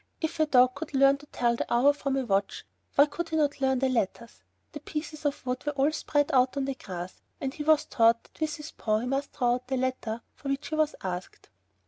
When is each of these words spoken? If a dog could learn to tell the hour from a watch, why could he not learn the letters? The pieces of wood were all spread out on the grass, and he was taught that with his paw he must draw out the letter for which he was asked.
If 0.19 0.39
a 0.39 0.47
dog 0.47 0.73
could 0.73 0.95
learn 0.95 1.19
to 1.19 1.27
tell 1.27 1.55
the 1.55 1.71
hour 1.71 1.93
from 1.93 2.17
a 2.17 2.25
watch, 2.25 2.65
why 2.95 3.05
could 3.05 3.29
he 3.29 3.35
not 3.35 3.61
learn 3.61 3.77
the 3.77 3.87
letters? 3.87 4.41
The 4.71 4.79
pieces 4.79 5.25
of 5.25 5.45
wood 5.45 5.63
were 5.63 5.73
all 5.73 5.91
spread 5.91 6.31
out 6.33 6.57
on 6.57 6.65
the 6.65 6.73
grass, 6.73 7.21
and 7.39 7.53
he 7.53 7.61
was 7.63 7.85
taught 7.85 8.23
that 8.23 8.39
with 8.41 8.55
his 8.55 8.71
paw 8.71 8.97
he 9.01 9.05
must 9.05 9.33
draw 9.33 9.53
out 9.53 9.67
the 9.67 9.77
letter 9.77 10.21
for 10.33 10.49
which 10.49 10.69
he 10.69 10.75
was 10.75 10.95
asked. 11.03 11.49